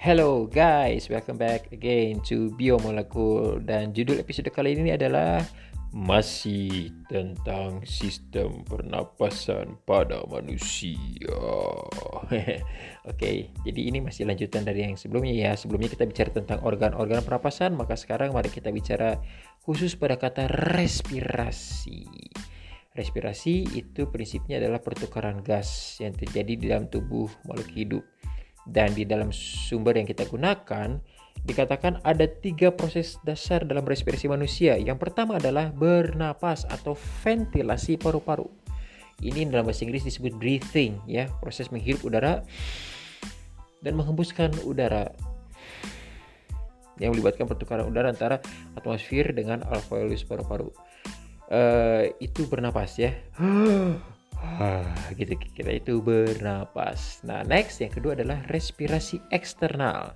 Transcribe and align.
Hello 0.00 0.48
guys, 0.48 1.12
welcome 1.12 1.36
back 1.36 1.68
again 1.76 2.24
to 2.24 2.48
Biomolekul 2.56 3.60
dan 3.68 3.92
judul 3.92 4.16
episode 4.16 4.48
kali 4.48 4.72
ini 4.72 4.96
adalah 4.96 5.44
masih 5.92 6.88
tentang 7.12 7.84
sistem 7.84 8.64
pernapasan 8.64 9.76
pada 9.84 10.24
manusia. 10.24 11.36
Oke, 12.32 12.64
okay, 13.04 13.52
jadi 13.68 13.92
ini 13.92 14.00
masih 14.00 14.24
lanjutan 14.24 14.64
dari 14.64 14.88
yang 14.88 14.96
sebelumnya 14.96 15.36
ya. 15.36 15.52
Sebelumnya 15.52 15.92
kita 15.92 16.08
bicara 16.08 16.32
tentang 16.32 16.64
organ-organ 16.64 17.20
pernapasan, 17.20 17.76
maka 17.76 17.92
sekarang 17.92 18.32
mari 18.32 18.48
kita 18.48 18.72
bicara 18.72 19.20
khusus 19.68 20.00
pada 20.00 20.16
kata 20.16 20.48
respirasi. 20.48 22.08
Respirasi 22.96 23.68
itu 23.76 24.08
prinsipnya 24.08 24.64
adalah 24.64 24.80
pertukaran 24.80 25.44
gas 25.44 26.00
yang 26.00 26.16
terjadi 26.16 26.52
di 26.56 26.64
dalam 26.72 26.88
tubuh 26.88 27.28
makhluk 27.44 27.68
hidup 27.76 28.04
dan 28.68 28.92
di 28.92 29.08
dalam 29.08 29.32
sumber 29.32 29.96
yang 29.96 30.08
kita 30.08 30.28
gunakan 30.28 31.00
dikatakan 31.40 32.04
ada 32.04 32.28
tiga 32.28 32.68
proses 32.68 33.16
dasar 33.24 33.64
dalam 33.64 33.84
respirasi 33.84 34.28
manusia. 34.28 34.76
Yang 34.76 35.08
pertama 35.08 35.40
adalah 35.40 35.72
bernapas 35.72 36.68
atau 36.68 36.92
ventilasi 37.24 37.96
paru-paru. 37.96 38.48
Ini 39.20 39.48
dalam 39.52 39.68
bahasa 39.68 39.84
Inggris 39.84 40.04
disebut 40.04 40.36
breathing 40.36 41.00
ya, 41.04 41.28
proses 41.40 41.68
menghirup 41.68 42.04
udara 42.08 42.40
dan 43.80 43.96
menghembuskan 43.96 44.52
udara 44.64 45.12
yang 47.00 47.16
melibatkan 47.16 47.48
pertukaran 47.48 47.88
udara 47.88 48.12
antara 48.12 48.44
atmosfer 48.76 49.32
dengan 49.32 49.64
alveolus 49.64 50.24
paru-paru. 50.24 50.68
Uh, 51.50 52.12
itu 52.20 52.44
bernapas 52.46 53.00
ya. 53.00 53.16
Gitu 55.16 55.36
kira 55.56 55.76
itu 55.76 56.00
bernapas. 56.00 57.20
Nah, 57.24 57.44
next 57.44 57.80
yang 57.80 57.92
kedua 57.92 58.16
adalah 58.16 58.40
respirasi 58.48 59.20
eksternal. 59.32 60.12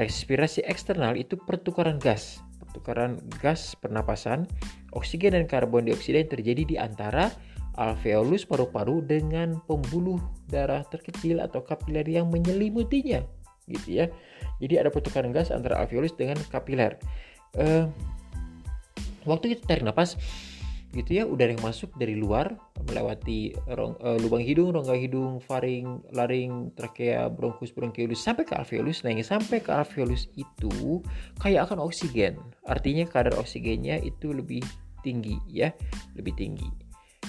Respirasi 0.00 0.64
eksternal 0.64 1.20
itu 1.20 1.36
pertukaran 1.36 2.00
gas, 2.00 2.40
pertukaran 2.64 3.20
gas 3.44 3.76
pernapasan, 3.76 4.48
oksigen 4.96 5.36
dan 5.36 5.44
karbon 5.44 5.84
dioksida 5.84 6.24
yang 6.24 6.32
terjadi 6.32 6.62
di 6.64 6.76
antara 6.80 7.28
alveolus 7.76 8.48
paru-paru 8.48 9.04
dengan 9.04 9.60
pembuluh 9.68 10.16
darah 10.48 10.80
terkecil 10.88 11.44
atau 11.44 11.60
kapiler 11.60 12.08
yang 12.08 12.32
menyelimutinya, 12.32 13.20
gitu 13.68 13.88
ya. 14.00 14.06
Jadi 14.64 14.80
ada 14.80 14.88
pertukaran 14.88 15.32
gas 15.32 15.52
antara 15.52 15.80
alveolus 15.80 16.16
dengan 16.16 16.40
kapiler. 16.48 16.96
Uh, 17.52 17.88
waktu 19.28 19.56
kita 19.56 19.68
tarik 19.68 19.84
nafas, 19.84 20.16
gitu 20.92 21.10
ya 21.16 21.24
udara 21.24 21.56
yang 21.56 21.64
masuk 21.64 21.88
dari 21.96 22.12
luar 22.20 22.52
melewati 22.84 23.56
rong, 23.72 23.96
uh, 24.04 24.20
lubang 24.20 24.44
hidung, 24.44 24.76
rongga 24.76 24.92
hidung, 24.92 25.40
faring, 25.40 26.04
laring, 26.12 26.68
trakea, 26.76 27.32
bronkus, 27.32 27.72
bronkiolus 27.72 28.20
sampai 28.20 28.44
ke 28.44 28.52
alveolus. 28.52 29.00
Nah, 29.00 29.16
yang 29.16 29.24
sampai 29.24 29.64
ke 29.64 29.72
alveolus 29.72 30.28
itu 30.36 31.00
kayak 31.40 31.70
akan 31.70 31.80
oksigen. 31.80 32.36
Artinya 32.68 33.08
kadar 33.08 33.40
oksigennya 33.40 34.04
itu 34.04 34.36
lebih 34.36 34.60
tinggi 35.00 35.40
ya, 35.48 35.72
lebih 36.12 36.36
tinggi. 36.36 36.68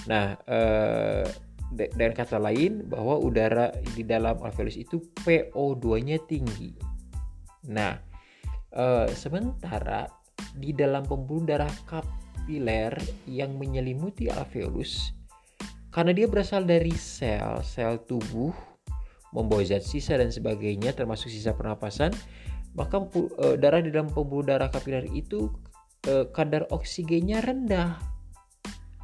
Nah, 0.04 0.36
uh, 0.44 1.24
dengan 1.72 2.12
kata 2.12 2.36
lain 2.36 2.84
bahwa 2.86 3.16
udara 3.16 3.72
di 3.96 4.04
dalam 4.04 4.36
alveolus 4.44 4.76
itu 4.76 5.00
PO2-nya 5.24 6.20
tinggi. 6.28 6.76
Nah, 7.72 7.96
uh, 8.76 9.08
sementara 9.08 10.04
di 10.54 10.76
dalam 10.76 11.02
pembuluh 11.08 11.48
darah 11.48 11.72
kap 11.88 12.04
kapiler 12.44 12.92
yang 13.24 13.56
menyelimuti 13.56 14.28
alveolus 14.28 15.16
karena 15.94 16.12
dia 16.12 16.26
berasal 16.26 16.66
dari 16.66 16.90
sel, 16.92 17.62
sel 17.62 18.02
tubuh, 18.02 18.52
membawa 19.30 19.62
zat 19.62 19.86
sisa 19.86 20.18
dan 20.18 20.28
sebagainya 20.28 20.90
termasuk 20.90 21.30
sisa 21.30 21.54
pernapasan, 21.54 22.10
maka 22.74 22.98
e, 23.14 23.54
darah 23.62 23.78
di 23.78 23.94
dalam 23.94 24.10
pembuluh 24.10 24.42
darah 24.42 24.74
kapiler 24.74 25.06
itu 25.14 25.54
e, 26.02 26.26
kadar 26.34 26.66
oksigennya 26.74 27.38
rendah. 27.46 28.02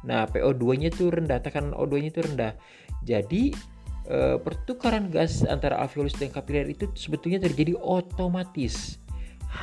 Nah, 0.03 0.27
PO2-nya 0.27 0.91
itu 0.91 1.07
rendah, 1.07 1.39
tekanan 1.39 1.71
O2-nya 1.79 2.09
itu 2.11 2.21
rendah. 2.27 2.53
Jadi 3.07 3.55
e, 4.11 4.35
pertukaran 4.43 5.07
gas 5.07 5.47
antara 5.47 5.79
alveolus 5.79 6.19
dan 6.19 6.27
kapiler 6.27 6.67
itu 6.67 6.91
sebetulnya 6.91 7.39
terjadi 7.39 7.79
otomatis. 7.79 8.99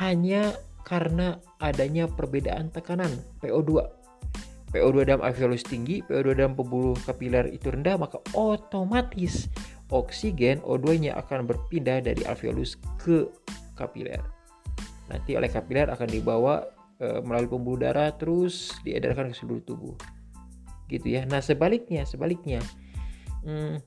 Hanya 0.01 0.57
karena 0.89 1.37
adanya 1.61 2.09
perbedaan 2.09 2.73
tekanan 2.73 3.13
PO2. 3.45 3.85
PO2 4.73 4.97
dalam 5.05 5.21
alveolus 5.21 5.65
tinggi, 5.65 6.01
PO2 6.05 6.27
dalam 6.33 6.53
pembuluh 6.57 6.97
kapiler 7.05 7.45
itu 7.49 7.69
rendah, 7.69 7.97
maka 7.97 8.17
otomatis 8.33 9.49
oksigen 9.89 10.61
O2-nya 10.61 11.17
akan 11.17 11.49
berpindah 11.49 12.01
dari 12.05 12.21
alveolus 12.25 12.77
ke 13.01 13.25
kapiler. 13.73 14.21
Nanti 15.09 15.33
oleh 15.33 15.49
kapiler 15.49 15.89
akan 15.89 16.05
dibawa 16.05 16.61
e, 17.01 17.21
melalui 17.25 17.49
pembuluh 17.49 17.81
darah 17.81 18.13
terus 18.13 18.77
diedarkan 18.85 19.33
ke 19.33 19.35
seluruh 19.35 19.65
tubuh. 19.65 19.95
Gitu 20.89 21.17
ya. 21.17 21.25
Nah, 21.25 21.41
sebaliknya, 21.41 22.05
sebaliknya. 22.05 22.61
Hmm, 23.41 23.81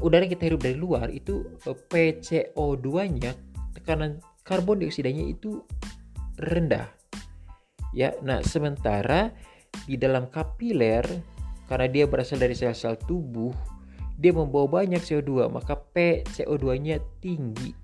udara 0.00 0.24
yang 0.24 0.32
kita 0.32 0.48
hirup 0.48 0.64
dari 0.64 0.76
luar 0.80 1.12
itu 1.12 1.44
e, 1.68 1.70
PCO2-nya 1.76 3.36
tekanan 3.76 4.24
karbon 4.48 4.80
dioksidanya 4.80 5.28
itu 5.28 5.60
rendah. 6.38 6.88
Ya, 7.92 8.14
nah 8.22 8.44
sementara 8.44 9.34
di 9.84 9.96
dalam 9.98 10.30
kapiler 10.30 11.04
karena 11.68 11.86
dia 11.88 12.04
berasal 12.08 12.40
dari 12.40 12.56
sel-sel 12.56 12.96
tubuh, 13.04 13.52
dia 14.16 14.32
membawa 14.32 14.82
banyak 14.82 15.00
CO2, 15.04 15.52
maka 15.52 15.76
P 15.76 16.24
CO2-nya 16.24 16.98
tinggi. 17.20 17.76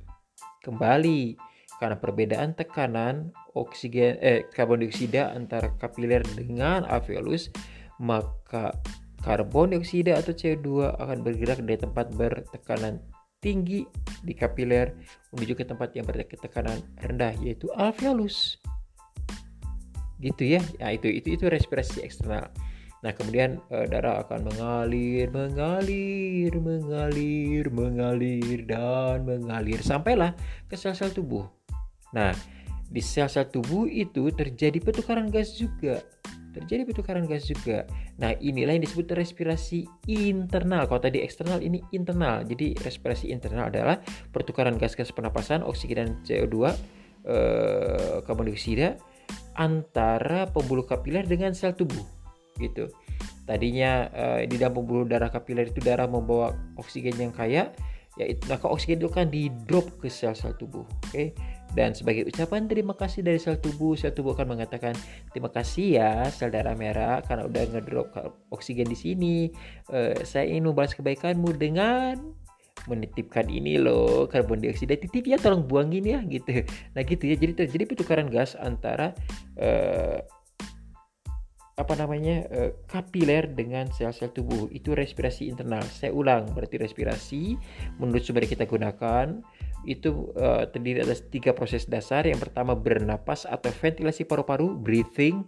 Kembali 0.65 1.37
karena 1.76 2.00
perbedaan 2.00 2.56
tekanan 2.56 3.34
oksigen 3.53 4.16
eh 4.25 4.48
karbon 4.48 4.81
dioksida 4.81 5.36
antara 5.36 5.76
kapiler 5.76 6.25
dengan 6.32 6.88
alveolus, 6.88 7.53
maka 8.00 8.72
karbon 9.21 9.76
dioksida 9.76 10.16
atau 10.16 10.32
CO2 10.32 10.97
akan 10.97 11.19
bergerak 11.21 11.60
dari 11.60 11.78
tempat 11.81 12.09
bertekanan 12.16 13.04
tinggi 13.44 13.84
di 14.25 14.32
kapiler 14.32 14.97
menuju 15.37 15.53
ke 15.53 15.69
tempat 15.69 15.93
yang 15.93 16.09
bertekanan 16.09 16.81
rendah 17.05 17.37
yaitu 17.44 17.69
alveolus. 17.77 18.56
Gitu 20.16 20.56
ya. 20.56 20.65
Nah, 20.81 20.97
itu 20.97 21.12
itu 21.12 21.37
itu 21.37 21.44
respirasi 21.53 22.00
eksternal. 22.00 22.49
Nah, 23.04 23.12
kemudian 23.12 23.60
e, 23.69 23.84
darah 23.84 24.25
akan 24.25 24.49
mengalir, 24.49 25.28
mengalir, 25.28 26.56
mengalir, 26.56 27.69
mengalir 27.69 28.65
dan 28.65 29.28
mengalir 29.28 29.84
sampailah 29.84 30.33
ke 30.65 30.72
sel-sel 30.72 31.12
tubuh. 31.12 31.44
Nah, 32.16 32.33
di 32.88 33.04
sel-sel 33.04 33.53
tubuh 33.53 33.84
itu 33.84 34.33
terjadi 34.33 34.81
pertukaran 34.81 35.28
gas 35.28 35.53
juga 35.53 36.00
terjadi 36.54 36.87
pertukaran 36.87 37.26
gas 37.26 37.50
juga. 37.50 37.84
Nah, 38.22 38.32
inilah 38.38 38.78
yang 38.78 38.84
disebut 38.87 39.10
respirasi 39.12 39.84
internal. 40.06 40.87
Kalau 40.87 41.03
tadi 41.03 41.20
eksternal, 41.20 41.59
ini 41.60 41.82
internal. 41.91 42.47
Jadi, 42.47 42.78
respirasi 42.78 43.34
internal 43.34 43.69
adalah 43.69 43.98
pertukaran 44.31 44.78
gas-gas 44.78 45.10
pernapasan, 45.10 45.66
oksigen 45.66 45.97
dan 45.98 46.10
CO2, 46.22 46.72
eh, 47.26 48.22
karbon 48.22 48.48
dioksida 48.48 48.97
antara 49.59 50.50
pembuluh 50.50 50.87
kapiler 50.87 51.26
dengan 51.26 51.53
sel 51.53 51.75
tubuh. 51.75 52.03
Gitu. 52.56 52.91
Tadinya 53.44 54.09
eh, 54.15 54.42
di 54.48 54.56
dalam 54.56 54.78
pembuluh 54.78 55.04
darah 55.04 55.28
kapiler 55.28 55.69
itu 55.69 55.82
darah 55.82 56.06
membawa 56.06 56.54
oksigen 56.78 57.19
yang 57.19 57.34
kaya, 57.34 57.75
yaitu 58.15 58.47
maka 58.47 58.71
oksigen 58.71 59.03
itu 59.03 59.10
kan 59.10 59.26
di 59.26 59.50
drop 59.66 59.91
ke 59.98 60.06
sel-sel 60.06 60.54
tubuh. 60.54 60.86
Oke. 60.86 61.10
Okay? 61.10 61.26
Dan 61.74 61.90
sebagai 61.92 62.30
ucapan 62.30 62.70
terima 62.70 62.94
kasih 62.94 63.26
dari 63.26 63.42
sel 63.42 63.58
tubuh, 63.58 63.98
sel 63.98 64.14
tubuh 64.14 64.38
akan 64.38 64.54
mengatakan 64.54 64.94
terima 65.34 65.50
kasih 65.50 65.98
ya 65.98 66.10
sel 66.30 66.54
darah 66.54 66.78
merah 66.78 67.18
karena 67.26 67.50
udah 67.50 67.62
ngedrop 67.74 68.08
oksigen 68.54 68.86
di 68.86 68.97
sini. 68.97 69.36
Uh, 69.91 70.15
saya 70.22 70.47
ingin 70.47 70.71
membalas 70.71 70.94
kebaikanmu 70.94 71.50
dengan 71.59 72.34
menitipkan 72.84 73.48
ini 73.48 73.80
loh 73.80 74.28
karbon 74.28 74.60
dioksida 74.60 74.94
titip 75.00 75.24
ya 75.24 75.41
tolong 75.41 75.66
buangin 75.66 76.04
ya 76.04 76.21
gitu. 76.24 76.62
Nah 76.94 77.03
gitu 77.03 77.24
ya. 77.26 77.34
Jadi 77.34 77.53
terjadi 77.66 77.84
pertukaran 77.91 78.30
gas 78.30 78.54
antara 78.54 79.16
uh, 79.59 80.22
apa 81.74 81.94
namanya 81.98 82.47
uh, 82.54 82.70
kapiler 82.86 83.50
dengan 83.50 83.91
sel-sel 83.91 84.30
tubuh 84.30 84.70
itu 84.70 84.94
respirasi 84.94 85.50
internal. 85.50 85.82
Saya 85.82 86.15
ulang 86.15 86.54
berarti 86.54 86.78
respirasi 86.78 87.59
menurut 87.98 88.22
sumber 88.22 88.47
kita 88.47 88.62
gunakan 88.62 89.42
itu 89.84 90.33
uh, 90.36 90.66
terdiri 90.69 91.04
atas 91.04 91.25
tiga 91.28 91.53
proses 91.53 91.86
dasar. 91.86 92.27
Yang 92.27 92.51
pertama 92.51 92.75
bernapas 92.75 93.45
atau 93.45 93.71
ventilasi 93.71 94.25
paru-paru, 94.25 94.75
breathing. 94.75 95.45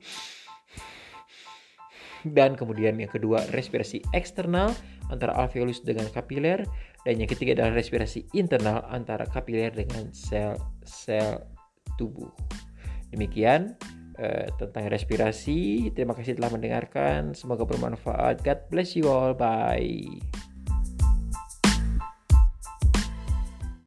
Dan 2.27 2.59
kemudian 2.59 2.99
yang 2.99 3.11
kedua 3.11 3.47
respirasi 3.55 4.03
eksternal 4.11 4.75
antara 5.15 5.31
alveolus 5.39 5.87
dengan 5.87 6.11
kapiler 6.11 6.67
dan 7.07 7.23
yang 7.23 7.31
ketiga 7.31 7.55
adalah 7.55 7.79
respirasi 7.79 8.27
internal 8.35 8.83
antara 8.91 9.23
kapiler 9.31 9.71
dengan 9.71 10.11
sel-sel 10.11 11.39
tubuh. 11.95 12.27
Demikian 13.15 13.79
uh, 14.19 14.47
tentang 14.59 14.91
respirasi. 14.91 15.95
Terima 15.95 16.19
kasih 16.19 16.35
telah 16.35 16.51
mendengarkan. 16.51 17.31
Semoga 17.39 17.63
bermanfaat. 17.63 18.43
God 18.43 18.61
bless 18.75 18.99
you 18.99 19.07
all. 19.07 19.31
Bye. 19.31 20.19